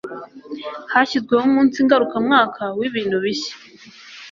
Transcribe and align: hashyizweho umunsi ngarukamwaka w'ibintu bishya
hashyizweho 0.93 1.43
umunsi 1.49 1.77
ngarukamwaka 1.85 2.63
w'ibintu 2.79 3.17
bishya 3.23 3.55